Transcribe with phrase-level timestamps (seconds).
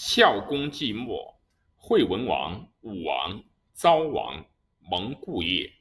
[0.00, 1.40] 孝公季末，
[1.74, 3.42] 惠文王、武王、
[3.74, 4.46] 昭王
[4.78, 5.72] 蒙故业，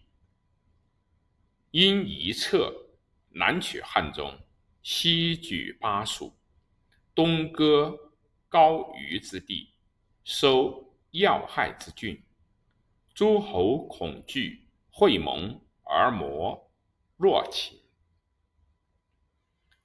[1.69, 2.73] 因一策，
[3.29, 4.35] 南取汉中，
[4.81, 6.35] 西举巴蜀，
[7.13, 7.95] 东割
[8.49, 9.69] 高于之地，
[10.23, 12.19] 收要害之郡。
[13.13, 16.71] 诸侯恐惧，会盟而谋
[17.17, 17.79] 若秦。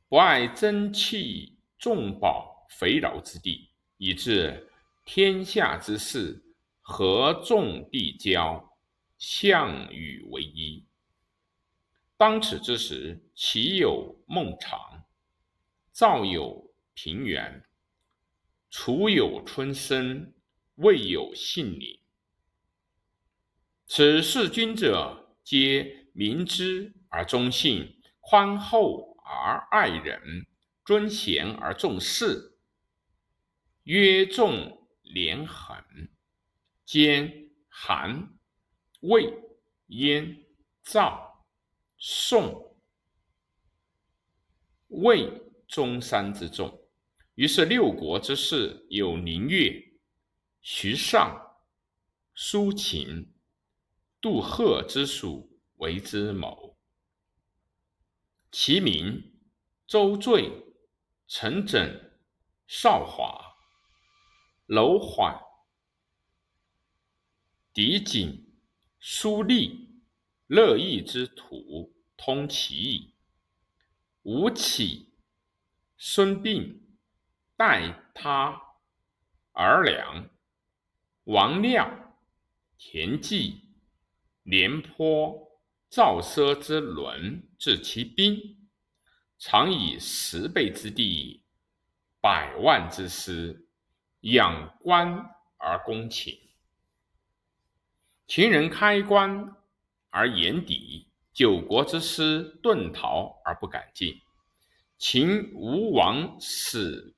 [0.09, 3.69] 不爱珍器重宝肥饶之地。
[4.05, 4.69] 以致
[5.05, 6.43] 天下之事，
[6.81, 8.77] 合众地交，
[9.17, 10.85] 项羽为一。
[12.17, 15.05] 当此之时，岂有孟尝？
[15.93, 17.65] 赵有平原，
[18.73, 20.35] 楚有春申，
[20.75, 22.01] 魏有信陵。
[23.87, 30.45] 此四君者，皆明知而忠信，宽厚而爱人，
[30.85, 32.52] 尊贤而重士。
[33.85, 35.77] 曰众连横，
[36.85, 38.39] 兼韩、
[39.01, 39.35] 魏、
[39.87, 40.45] 燕、
[40.85, 41.45] 赵、
[41.99, 42.77] 宋、
[44.87, 45.29] 魏
[45.67, 46.81] 中山之众。
[47.35, 49.73] 于是六国之士有宁越、
[50.61, 51.59] 徐尚、
[52.37, 53.35] 苏秦、
[54.21, 56.79] 杜赫之属为之谋。
[58.53, 59.41] 其名：
[59.89, 60.53] 周醉、
[61.27, 62.13] 陈轸、
[62.69, 63.52] 少华。
[64.73, 65.39] 楼缓、
[67.75, 68.57] 狄景、
[68.99, 70.01] 苏厉、
[70.47, 73.15] 乐毅之徒，通其意。
[74.23, 75.13] 吴起、
[75.99, 76.81] 孙膑、
[77.55, 78.59] 代他、
[79.53, 80.31] 儿良、
[81.25, 82.17] 王廖、
[82.79, 83.77] 田忌、
[84.43, 88.71] 廉颇、赵奢之伦治其兵，
[89.37, 91.45] 常以十倍之地，
[92.23, 93.69] 百万之师。
[94.23, 96.39] 仰观而攻秦，
[98.29, 99.57] 秦人开关
[100.11, 104.21] 而掩敌，九国之师遁逃而不敢进。
[104.97, 107.15] 秦吴王使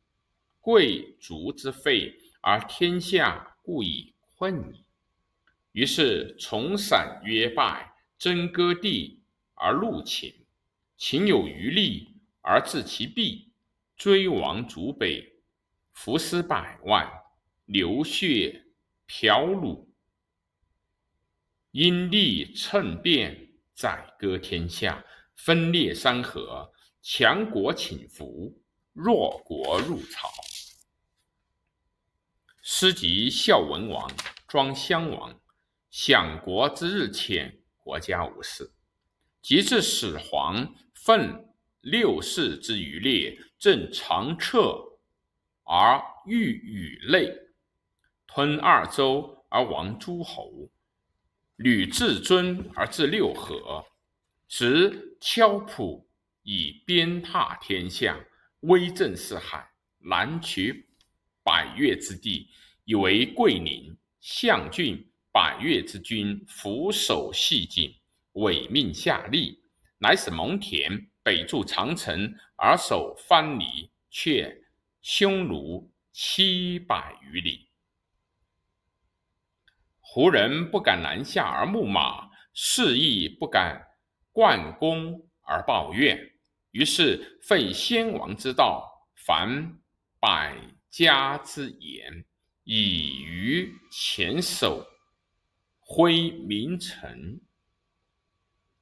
[0.60, 4.87] 贵族之废，而天下故以困矣。
[5.72, 9.22] 于是从散约败，争割地
[9.53, 10.34] 而戮秦。
[10.97, 13.53] 秦有余力而治其弊，
[13.94, 15.33] 追亡逐北。
[15.94, 17.09] 伏尸百万，
[17.65, 18.66] 流血
[19.09, 19.87] 剽虏，
[21.71, 25.03] 因利乘变，宰割天下，
[25.34, 28.60] 分裂山河，强国请服，
[28.93, 30.28] 弱国入朝。
[32.61, 34.11] 师及孝文王、
[34.49, 35.41] 庄襄王，
[35.91, 38.65] 享国之日浅，国家无事；
[39.41, 44.94] 及至始皇，奋六世之余烈，正长彻。
[45.64, 47.32] 而欲与类，
[48.26, 50.69] 吞二州而亡诸侯，
[51.56, 53.86] 履至尊而治六合，
[54.47, 56.06] 执敲朴
[56.42, 58.19] 以鞭挞天下，
[58.60, 59.70] 威震四海，
[60.00, 60.86] 南取
[61.42, 62.50] 百越之地，
[62.84, 67.94] 以为桂林、象郡，百越之君俯首系颈，
[68.32, 69.58] 委命下吏，
[69.98, 74.63] 乃使蒙恬北筑长城而守藩篱，却。
[75.04, 77.69] 匈奴七百余里，
[80.00, 83.87] 胡人不敢南下而牧马，士亦不敢
[84.32, 86.19] 冠功而抱怨。
[86.70, 89.78] 于是废先王之道，凡
[90.19, 90.56] 百
[90.88, 92.25] 家之言，
[92.62, 94.87] 以于前首，
[95.81, 97.43] 挥名臣，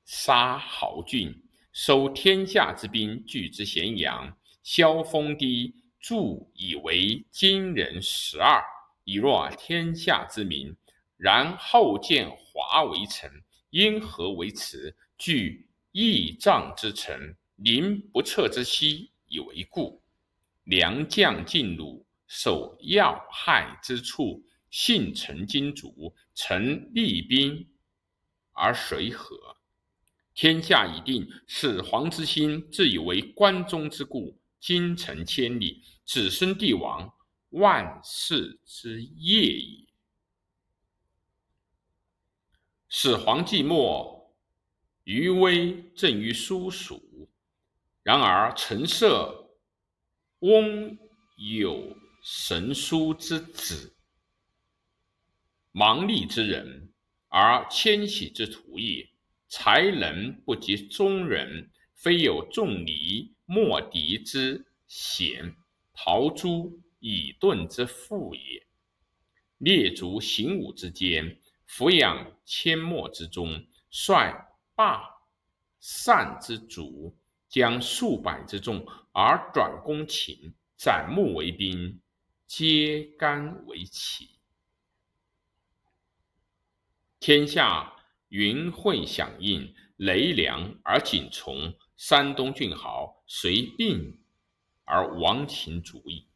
[0.05, 5.82] 杀豪俊，收天下之兵，据之咸阳，萧封地。
[6.03, 8.61] 铸以为今人十二，
[9.05, 10.77] 以若天下之民。
[11.17, 13.31] 然后见华为臣，
[13.71, 14.97] 因何为辞？
[15.17, 20.03] 据义仗之臣，临不测之西，以为故。
[20.65, 27.69] 良将进鲁，守要害之处，信臣金主，臣立兵
[28.51, 29.57] 而谁和？
[30.35, 34.37] 天下已定，始皇之心，自以为关中之故。
[34.63, 37.13] 京城千里，子孙帝王，
[37.49, 39.89] 万世之业也。
[42.89, 44.33] 始皇既没，
[45.03, 47.29] 余威震于苏蜀。
[48.05, 49.51] 然而陈涉、
[50.39, 50.97] 翁
[51.39, 53.97] 有神书之子，
[55.73, 56.95] 盲利之人，
[57.27, 59.11] 而迁徙之徒也。
[59.49, 63.35] 才能不及中人，非有仲尼。
[63.55, 65.55] 莫敌之贤，
[65.93, 68.67] 陶朱以盾之富也。
[69.59, 74.33] 列族行伍之间，俯仰阡陌之中，率
[74.75, 75.05] 霸
[75.81, 77.15] 善之主，
[77.47, 82.01] 将数百之众而转攻秦，斩木为兵，
[82.47, 84.31] 揭竿为旗。
[87.21, 87.93] 天下
[88.31, 91.75] 云会响应，雷凉而景从。
[91.97, 94.19] 山东郡豪随病
[94.85, 96.27] 而亡秦卒矣。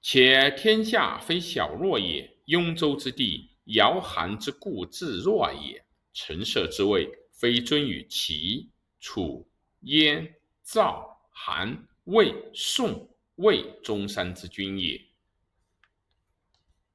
[0.00, 5.84] 且天下非小弱也，雍州之地，尧韩之故自弱也。
[6.14, 9.48] 陈涉之位，非尊于齐、楚、
[9.80, 10.34] 燕、
[10.64, 15.04] 赵、韩、魏、宋、魏中山之君也。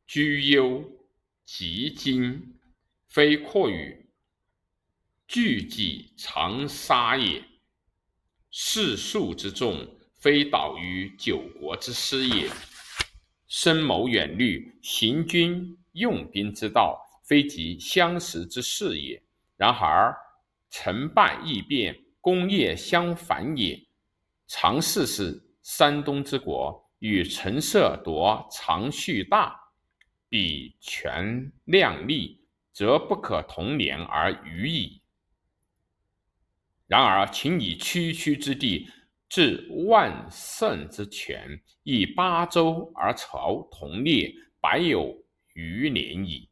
[0.08, 0.84] 居忧
[1.46, 2.58] 及今，
[3.08, 4.03] 非阔于。
[5.34, 7.44] 聚己长沙也，
[8.52, 9.84] 士庶之众，
[10.20, 12.48] 非导于九国之师也。
[13.48, 19.24] 深谋远虑，行军用兵之道，非及相识之事也。
[19.58, 20.16] 然而
[20.70, 23.88] 成败易变，功业相反也。
[24.46, 29.60] 常试试山东之国，与陈涉夺长蓄大，
[30.30, 32.40] 比权量力，
[32.72, 35.02] 则不可同年而语矣。
[36.94, 38.88] 然而秦以区区之地
[39.28, 44.32] 置万乘之权，以八州而朝同列，
[44.62, 45.26] 百有
[45.56, 46.52] 余年矣。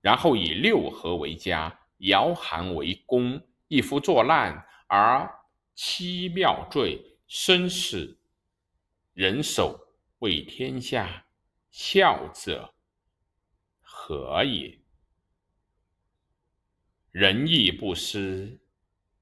[0.00, 5.30] 然后以六合为家，摇韩为公，一夫作难而
[5.74, 8.18] 七庙坠，生死
[9.12, 9.78] 人守
[10.20, 11.26] 为天下，
[11.70, 12.72] 孝者
[13.82, 14.78] 何也？
[17.10, 18.60] 仁义不施。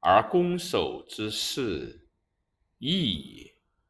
[0.08, 2.06] 而攻守之势
[2.78, 3.55] 异也。